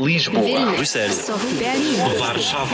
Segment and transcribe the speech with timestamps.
[0.00, 2.68] Lisboa, Bruxelas, Berlim, Warszawa.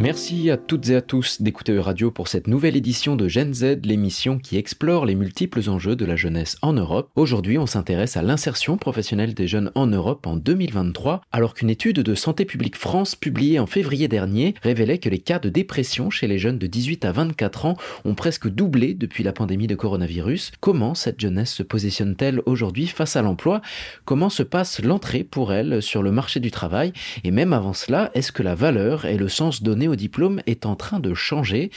[0.00, 3.84] Merci à toutes et à tous d'écouter Radio pour cette nouvelle édition de Gen Z,
[3.84, 7.10] l'émission qui explore les multiples enjeux de la jeunesse en Europe.
[7.16, 12.00] Aujourd'hui, on s'intéresse à l'insertion professionnelle des jeunes en Europe en 2023, alors qu'une étude
[12.00, 16.26] de Santé publique France publiée en février dernier révélait que les cas de dépression chez
[16.28, 17.76] les jeunes de 18 à 24 ans
[18.06, 20.52] ont presque doublé depuis la pandémie de coronavirus.
[20.60, 23.60] Comment cette jeunesse se positionne-t-elle aujourd'hui face à l'emploi?
[24.06, 26.94] Comment se passe l'entrée pour elle sur le marché du travail?
[27.22, 30.66] Et même avant cela, est-ce que la valeur et le sens donné au diplôme est
[30.66, 31.70] en train de changer.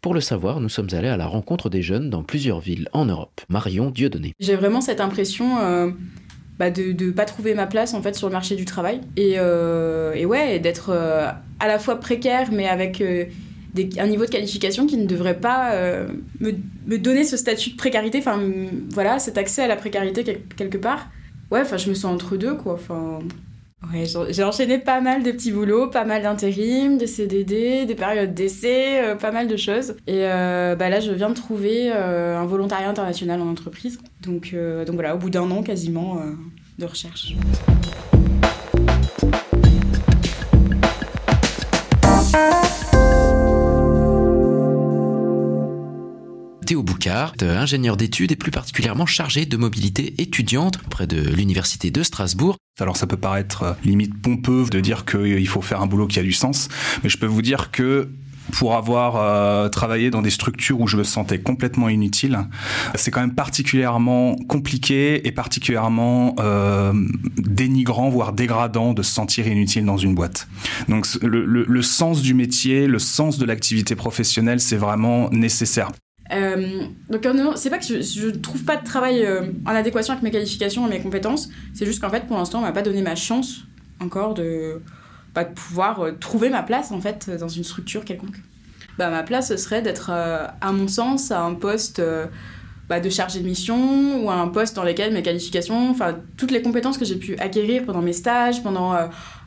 [0.00, 3.06] Pour le savoir, nous sommes allés à la rencontre des jeunes dans plusieurs villes en
[3.06, 3.40] Europe.
[3.48, 4.34] Marion Dieudonné.
[4.38, 5.90] J'ai vraiment cette impression euh,
[6.58, 9.34] bah, de ne pas trouver ma place en fait sur le marché du travail et,
[9.38, 13.02] euh, ouais d'être euh, à la fois précaire mais avec
[13.98, 15.74] un niveau de qualification qui ne devrait pas
[16.40, 16.52] me,
[16.86, 18.18] me, donner ce statut de précarité.
[18.18, 18.40] Enfin
[18.90, 21.08] voilà, cet accès à la précarité quelque part.
[21.50, 22.74] Ouais, enfin je me sens entre deux quoi.
[22.74, 23.18] Enfin
[23.92, 28.32] Ouais, j'ai enchaîné pas mal de petits boulots, pas mal d'intérim, des CDD, des périodes
[28.32, 29.96] d'essai, euh, pas mal de choses.
[30.06, 33.98] Et euh, bah là, je viens de trouver euh, un volontariat international en entreprise.
[34.22, 34.54] Donc,
[34.86, 36.20] donc voilà, au bout d'un an quasiment
[36.78, 37.34] de recherche.
[46.66, 52.02] Théo Boucard, ingénieur d'études et plus particulièrement chargé de mobilité étudiante près de l'Université de
[52.02, 52.56] Strasbourg.
[52.78, 56.18] Alors ça peut paraître euh, limite pompeux de dire qu'il faut faire un boulot qui
[56.18, 56.68] a du sens,
[57.02, 58.08] mais je peux vous dire que
[58.52, 62.38] pour avoir euh, travaillé dans des structures où je me sentais complètement inutile,
[62.94, 66.92] c'est quand même particulièrement compliqué et particulièrement euh,
[67.38, 70.46] dénigrant, voire dégradant de se sentir inutile dans une boîte.
[70.88, 75.90] Donc le, sens du métier, le sens de l'activité professionnelle, c'est vraiment nécessaire.
[76.32, 76.75] Euh,
[77.10, 77.26] donc
[77.56, 80.86] c'est pas que je, ne trouve pas de travail euh, en adéquation avec mes qualifications
[80.86, 83.62] et mes compétences, c'est juste qu'en fait pour l'instant on m'a pas donné ma chance
[84.00, 84.80] encore de,
[85.34, 88.36] pas de pouvoir euh, trouver ma place en fait dans une structure quelconque.
[88.98, 92.00] Bah, ma place ce serait d'être à mon sens à un poste
[92.88, 96.50] bah, de chargé de mission ou à un poste dans lequel mes qualifications, enfin toutes
[96.50, 98.96] les compétences que j'ai pu acquérir pendant mes stages, pendant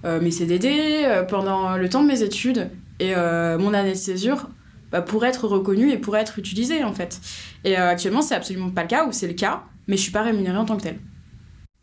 [0.04, 2.70] mes CDD, pendant le temps de mes études
[3.00, 4.48] et mon année de césure
[4.92, 7.20] bah, pour être reconnu et pour être utilisé en fait.
[7.64, 10.12] Et euh, actuellement, c'est absolument pas le cas, ou c'est le cas, mais je suis
[10.12, 11.00] pas rémunérée en tant que telle.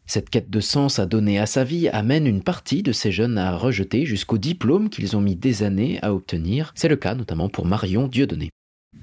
[0.08, 3.38] Cette quête de sens à donner à sa vie amène une partie de ces jeunes
[3.38, 6.72] à rejeter jusqu'au diplôme qu'ils ont mis des années à obtenir.
[6.76, 8.50] C'est le cas notamment pour Marion Dieudonné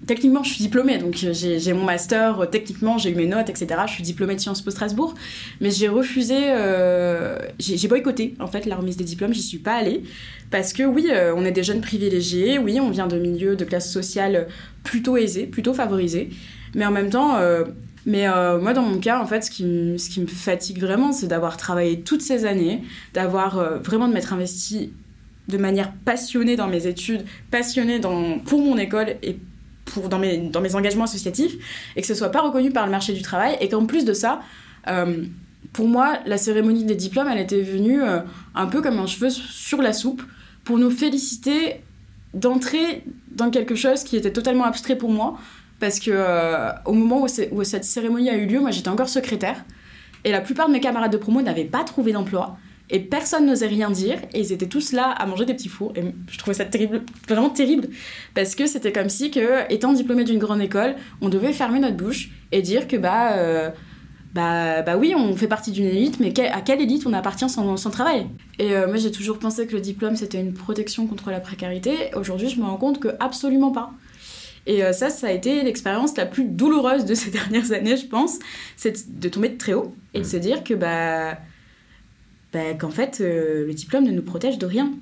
[0.06, 3.50] techniquement, je suis diplômée, donc euh, j'ai mon master, euh, techniquement, j'ai eu mes notes,
[3.50, 3.68] etc.
[3.88, 5.14] Je suis diplômée de Sciences Po Strasbourg,
[5.62, 9.74] mais j'ai refusé, euh, j'ai boycotté en fait la remise des diplômes, j'y suis pas
[9.74, 10.04] allée,
[10.52, 13.92] parce que oui, on est des jeunes privilégiés, oui, on vient de milieux de classe
[13.92, 14.48] sociale
[14.84, 16.30] plutôt aisés, plutôt favorisés,
[16.76, 17.40] mais en même temps,
[18.06, 21.12] mais moi, dans mon cas, en fait, ce qui, me, ce qui me fatigue vraiment,
[21.12, 22.84] c'est d'avoir travaillé toutes ces années,
[23.16, 24.94] d'avoir vraiment de m'être investi
[25.48, 29.38] de manière passionnée dans mes études, passionnée dans, pour mon école et
[30.10, 31.56] dans, mes, engagements associatifs
[31.96, 34.14] et que ce soit pas reconnu par le marché du travail et qu'en plus de
[34.14, 34.42] ça,
[34.88, 35.24] euh,
[35.72, 38.20] pour moi, la cérémonie des diplômes, elle était venue euh,
[38.56, 40.22] un peu comme un cheveu sur la soupe
[40.64, 41.82] pour nous féliciter
[42.34, 45.38] d'entrer dans quelque chose qui était totalement abstrait pour moi
[45.80, 49.64] parce que euh, au moment où, cette cérémonie a eu lieu, moi j'étais encore secrétaire
[50.24, 52.58] et la plupart de mes camarades de promo n'avaient pas trouvé d'emploi
[52.90, 55.94] et personne n'osait rien dire et ils étaient tous là à manger des petits fours
[55.96, 57.88] et je trouvais ça terrible vraiment terrible
[58.34, 61.96] parce que c'était comme si que étant diplômé d'une grande école on devait fermer notre
[61.96, 63.70] bouche et dire que bah euh,
[64.34, 67.78] bah, bah oui, on fait partie d'une élite, mais à quelle élite on appartient sans,
[67.78, 68.26] sans travail?
[68.58, 72.10] Et euh, moi, j'ai toujours pensé que le diplôme, c'était une protection contre la précarité.
[72.16, 73.94] Aujourd'hui, je me rends compte que absolument pas.
[74.66, 78.08] Et euh, ça, ça a été l'expérience la plus douloureuse de ces dernières années, je
[78.08, 78.40] pense.
[78.76, 81.38] C'est de tomber de très haut et de se dire que, bah,
[82.54, 84.94] bah, qu'en fait, euh, le diplôme ne nous protège de rien.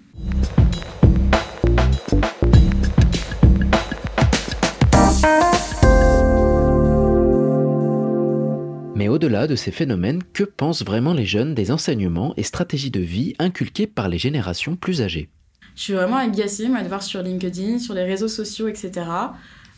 [8.95, 13.01] Mais au-delà de ces phénomènes, que pensent vraiment les jeunes des enseignements et stratégies de
[13.01, 15.27] vie inculquées par les générations plus âgées?
[15.75, 18.91] Je suis vraiment agacée, moi, de voir sur LinkedIn, sur les réseaux sociaux, etc.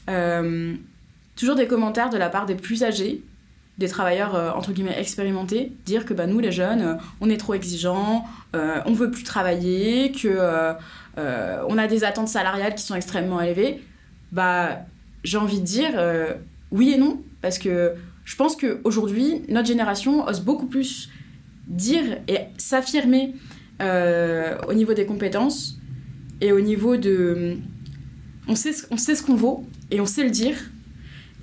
[0.10, 0.76] Euh,
[1.36, 3.24] toujours des commentaires de la part des plus âgés
[3.78, 7.38] des travailleurs euh, entre guillemets expérimentés dire que bah, nous les jeunes euh, on est
[7.38, 8.26] trop exigeants
[8.56, 10.74] euh, on veut plus travailler que
[11.16, 13.84] on a des attentes salariales qui sont extrêmement élevées.
[14.32, 14.80] Bah
[15.24, 15.92] j'ai envie de dire
[16.72, 17.94] oui et non parce que
[18.26, 21.10] je pense qu'aujourd'hui notre génération ose beaucoup plus
[21.68, 23.36] dire et s'affirmer
[23.80, 25.78] au niveau des compétences
[26.42, 27.58] et au niveau de
[28.48, 30.56] on sait on sait ce qu'on vaut et on sait le dire.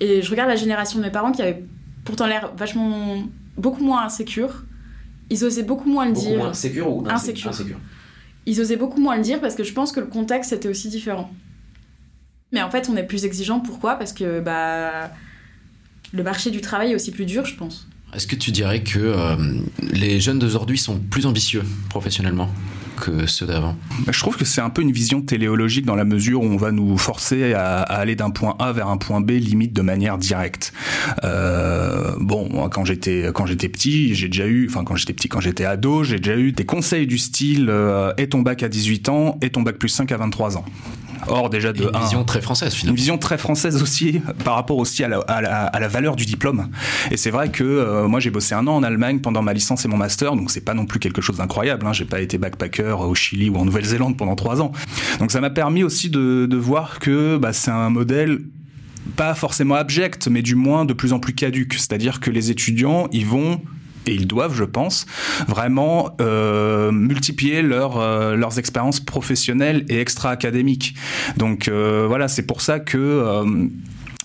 [0.01, 1.63] Et je regarde la génération de mes parents qui avaient
[2.03, 3.23] pourtant l'air vachement
[3.57, 4.63] beaucoup moins insécure.
[5.29, 6.37] Ils osaient beaucoup moins le beaucoup dire.
[6.37, 7.51] Moins insécure ou insécure?
[8.45, 10.89] Ils osaient beaucoup moins le dire parce que je pense que le contexte était aussi
[10.89, 11.31] différent.
[12.51, 13.59] Mais en fait, on est plus exigeant.
[13.59, 13.95] Pourquoi?
[13.95, 15.11] Parce que bah,
[16.11, 17.87] le marché du travail est aussi plus dur, je pense.
[18.13, 19.35] Est-ce que tu dirais que euh,
[19.93, 22.49] les jeunes d'aujourd'hui sont plus ambitieux professionnellement?
[23.01, 23.75] Que ceux d'avant
[24.07, 26.71] Je trouve que c'est un peu une vision téléologique dans la mesure où on va
[26.71, 30.71] nous forcer à, aller d'un point A vers un point B limite de manière directe.
[31.23, 35.41] Euh, bon, quand j'étais quand j'étais petit, j'ai déjà eu, enfin quand j'étais petit, quand
[35.41, 39.09] j'étais ado, j'ai déjà eu des conseils du style euh, et ton bac à 18
[39.09, 40.65] ans et ton bac plus 5 à 23 ans.
[41.27, 42.93] Or, déjà de Une vision très française, finalement.
[42.93, 46.69] Une vision très française aussi, par rapport aussi à la, à la, valeur du diplôme.
[47.11, 49.85] Et c'est vrai que euh, moi, j'ai bossé un an en Allemagne pendant ma licence
[49.85, 51.85] et mon master, donc c'est pas non plus quelque chose d'incroyable.
[51.85, 51.93] Hein.
[51.93, 54.71] J'ai pas été backpacker au Chili ou en Nouvelle-Zélande pendant trois ans.
[55.19, 58.39] Donc ça m'a permis aussi de, de voir que bah, c'est un modèle
[59.15, 61.73] pas forcément abject, mais du moins de plus en plus caduque.
[61.73, 63.61] C'est-à-dire que les étudiants, ils vont
[64.07, 65.05] et ils doivent, je pense,
[65.47, 70.95] vraiment euh, multiplier leur, euh, leurs expériences professionnelles et extra-académiques.
[71.37, 73.23] Donc euh, voilà, c'est pour ça que,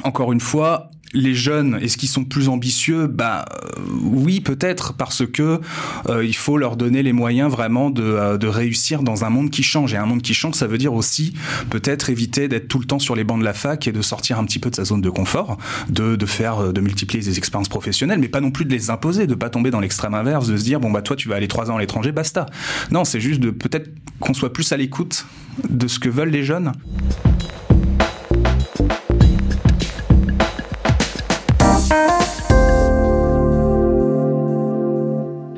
[0.02, 3.07] encore une fois, les jeunes, est-ce qu'ils sont plus ambitieux?
[3.07, 5.61] Bah euh, oui, peut-être parce que
[6.09, 9.51] euh, il faut leur donner les moyens vraiment de, euh, de, réussir dans un monde
[9.51, 9.95] qui change.
[9.95, 11.33] Et un monde qui change, ça veut dire aussi
[11.71, 14.39] peut-être éviter d'être tout le temps sur les bancs de la fac et de sortir
[14.39, 15.57] un petit peu de sa zone de confort,
[15.89, 19.35] de, faire, de multiplier des expériences professionnelles, mais pas non plus de les imposer, de
[19.35, 21.71] pas tomber dans l'extrême inverse, de se dire bon bah toi tu vas aller trois
[21.71, 22.47] ans à l'étranger, basta.
[22.91, 23.91] Non, c'est juste de peut-être
[24.21, 25.27] qu'on soit plus à l'écoute
[25.69, 26.73] de ce que veulent les jeunes.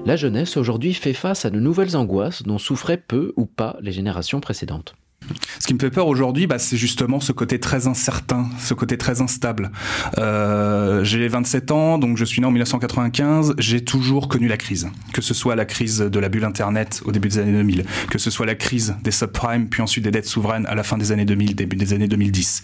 [0.08, 3.93] La jeunesse aujourd'hui fait face à de nouvelles angoisses dont souffraient peu ou pas les
[3.93, 4.94] générations précédentes.
[5.58, 8.96] Ce qui me fait peur aujourd'hui, bah, c'est justement ce côté très incertain, ce côté
[8.96, 9.70] très instable.
[10.19, 13.54] Euh, j'ai 27 ans, donc je suis né en 1995.
[13.58, 17.12] J'ai toujours connu la crise, que ce soit la crise de la bulle Internet au
[17.12, 20.26] début des années 2000, que ce soit la crise des subprimes, puis ensuite des dettes
[20.26, 22.62] souveraines à la fin des années 2000, début des années 2010,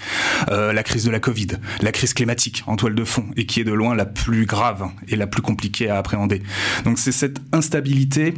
[0.50, 1.48] euh, la crise de la Covid,
[1.80, 4.88] la crise climatique en toile de fond, et qui est de loin la plus grave
[5.08, 6.42] et la plus compliquée à appréhender.
[6.84, 8.34] Donc c'est cette instabilité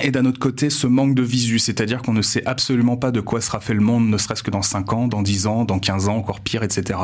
[0.00, 3.20] et d'un autre côté, ce manque de visu, c'est-à-dire qu'on ne sait absolument pas de
[3.20, 5.78] quoi sera fait le monde, ne serait-ce que dans 5 ans, dans 10 ans, dans
[5.78, 6.98] 15 ans, encore pire, etc.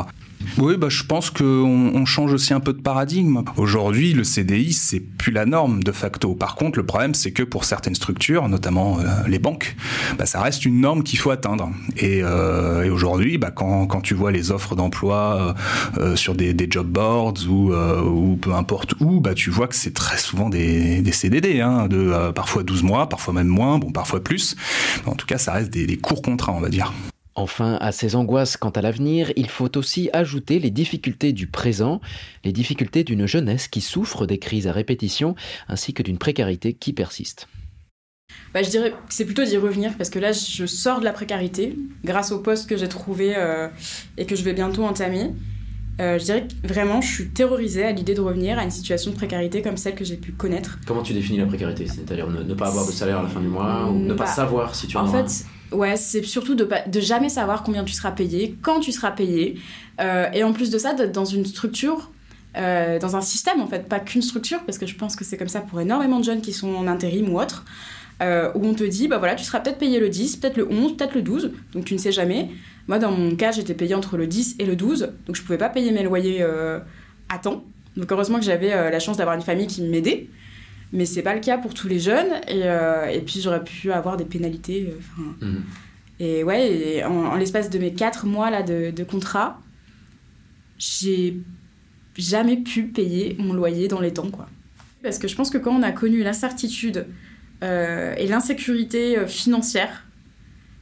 [0.57, 3.43] Oui, bah, je pense qu'on on change aussi un peu de paradigme.
[3.57, 6.33] Aujourd'hui, le CDI, c'est plus la norme de facto.
[6.35, 9.75] Par contre, le problème, c'est que pour certaines structures, notamment euh, les banques,
[10.17, 11.71] bah, ça reste une norme qu'il faut atteindre.
[11.97, 15.55] Et, euh, aujourd'hui, bah, quand, tu vois les offres d'emploi
[15.97, 20.17] euh, sur des, job boards ou, peu importe où, bah, tu vois que c'est très
[20.17, 24.55] souvent des, CDD, hein, de parfois 12 mois, parfois même moins, bon, parfois plus.
[25.05, 26.93] En tout cas, ça reste des, des courts contrats, on va dire.
[27.37, 31.99] Enfin, à ces angoisses quant à l'avenir, il faut aussi ajouter les difficultés du présent,
[32.45, 35.35] les difficultés d'une jeunesse qui souffre des crises à répétition,
[35.67, 37.49] ainsi que d'une précarité qui persiste.
[38.53, 41.11] Bah, je dirais que c'est plutôt d'y revenir parce que là, je sors de la
[41.11, 43.67] précarité grâce au poste que j'ai trouvé euh,
[44.17, 45.31] et que je vais bientôt entamer.
[45.99, 49.11] Euh, je dirais que vraiment, je suis terrorisée à l'idée de revenir à une situation
[49.11, 50.77] de précarité comme celle que j'ai pu connaître.
[50.85, 53.47] Comment tu définis la précarité C'est-à-dire ne, pas avoir de salaire à la fin du
[53.47, 56.67] mois ou ne pas bah, savoir si tu en, en fait, Ouais, c'est surtout de,
[56.87, 59.59] de jamais savoir combien tu seras payé, quand tu seras payé.
[59.99, 62.11] Euh, et en plus de ça, d'être dans une structure,
[62.57, 65.37] euh, dans un système en fait, pas qu'une structure, parce que je pense que c'est
[65.37, 67.65] comme ça pour énormément de jeunes qui sont en intérim ou autre,
[68.21, 70.71] euh, où on te dit, bah voilà, tu seras peut-être payé le 10, peut-être le
[70.71, 72.49] 11, peut-être le 12, donc tu ne sais jamais.
[72.87, 75.57] Moi, dans mon cas, j'étais payé entre le 10 et le 12, donc je pouvais
[75.57, 76.45] pas payer mes loyers
[77.29, 77.63] à temps.
[77.97, 80.27] Donc heureusement que j'avais la chance d'avoir une famille qui m'aidait
[80.95, 83.91] mais c'est pas le cas pour tous les jeunes et, euh, et puis j'aurais pu
[83.91, 84.93] avoir des pénalités
[85.41, 85.63] euh, mmh.
[86.19, 89.59] et ouais en, l'espace de mes quatre mois là de, de contrat
[90.77, 91.37] j'ai
[92.17, 94.47] jamais pu payer mon loyer dans les temps quoi
[95.03, 97.03] parce que je pense que quand on a connu l'incertitude euh,
[97.61, 100.03] et l'insécurité financière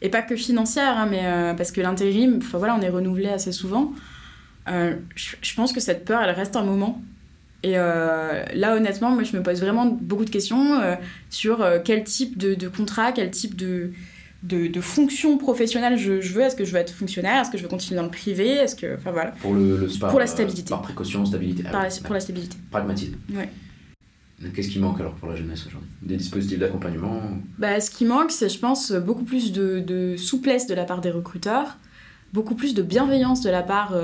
[0.01, 1.23] et pas que financière hein, mais
[1.55, 3.93] parce que l'intérim voilà on est renouvelé assez souvent
[4.67, 7.01] je, pense que cette peur elle reste un moment
[7.63, 10.95] et euh, là, honnêtement, moi, je me pose vraiment beaucoup de questions euh,
[11.29, 13.91] sur euh, quel type de, de, contrat, quel type de,
[14.43, 16.41] de, de fonction professionnelle je, je veux.
[16.41, 17.41] Est-ce que je veux être fonctionnaire?
[17.41, 18.49] Est-ce que je veux continuer dans le privé?
[18.49, 19.31] Est-ce que, enfin voilà.
[19.31, 20.69] Pour le, le pour la stabilité.
[20.69, 21.63] par précaution, stabilité.
[21.63, 22.57] Par pour la stabilité.
[22.69, 23.15] Pragmatisme.
[23.33, 23.49] Ouais.
[24.53, 25.89] Qu'est-ce qui manque alors pour la jeunesse aujourd'hui?
[26.01, 27.21] Des dispositifs d'accompagnement?
[27.57, 31.01] Bah, Ce qui manque, c'est, je pense, beaucoup plus de, de, souplesse de la part
[31.01, 31.77] des recruteurs,
[32.33, 33.95] beaucoup plus de bienveillance de la part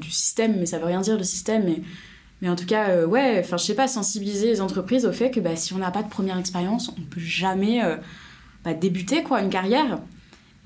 [0.00, 1.82] du système, mais ça veut rien dire le système, mais
[2.40, 5.30] mais en tout cas, euh, ouais, enfin, je sais pas, sensibiliser les entreprises au fait
[5.30, 7.96] que bah, si on n'a pas de première expérience, on peut jamais euh,
[8.64, 9.98] bah, débuter quoi, une carrière.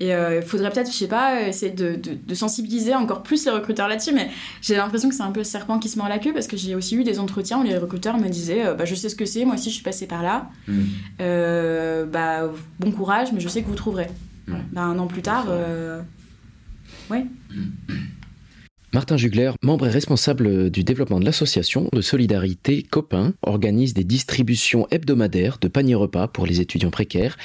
[0.03, 3.87] Et il faudrait peut-être, je sais pas, essayer de, de, sensibiliser encore plus les recruteurs
[3.87, 4.29] là-dessus, mais
[4.61, 6.57] j'ai l'impression que c'est un peu le serpent qui se mord la queue parce que
[6.57, 9.25] j'ai aussi eu des entretiens où les recruteurs me disaient bah, Je sais ce que
[9.25, 10.49] c'est, moi aussi je suis passée par là.
[10.67, 10.83] Mm.
[12.11, 14.07] bah, bon courage, mais je sais que vous trouverez.
[14.47, 15.47] Bah, un an plus tard,
[17.09, 17.25] ouais.
[18.93, 24.87] Martin Jugler, membre et responsable du développement de l'association de solidarité Copain, organise des distributions
[24.91, 27.37] hebdomadaires de paniers repas pour les étudiants précaires.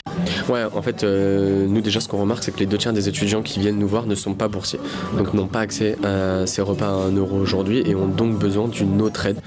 [0.48, 3.08] Ouais, en fait, euh, nous déjà, ce qu'on remarque, c'est que les deux tiers des
[3.08, 4.80] étudiants qui viennent nous voir ne sont pas boursiers,
[5.16, 8.68] donc n'ont pas accès à ces repas à 1 euro aujourd'hui et ont donc besoin
[8.68, 9.40] d'une autre aide.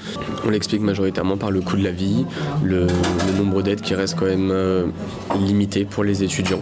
[0.45, 2.25] On l'explique majoritairement par le coût de la vie,
[2.63, 2.87] le,
[3.37, 4.85] nombre d'aides qui reste quand même euh,
[5.39, 6.61] limité pour les étudiants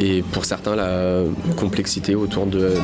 [0.00, 1.22] et pour certains la
[1.56, 2.74] complexité autour de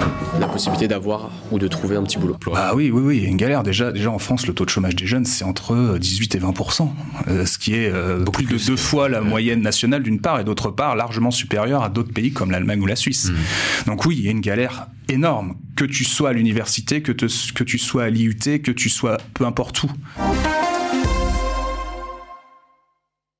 [0.40, 2.36] la possibilité d'avoir ou de trouver un petit boulot.
[2.54, 3.62] Ah oui, oui, oui, une galère.
[3.62, 6.88] Déjà, déjà en France, le taux de chômage des jeunes, c'est entre 18 et 20%
[7.28, 10.44] euh, ce qui est euh, plus de deux fois la moyenne nationale d'une part et
[10.44, 13.30] d'autre part largement supérieur à d'autres pays comme l'Allemagne ou la Suisse.
[13.30, 13.86] Mmh.
[13.86, 17.64] Donc oui, il y a une galère énorme, que tu sois à l'université, que, que
[17.64, 19.90] tu sois à l'IUT, que tu sois peu importe où.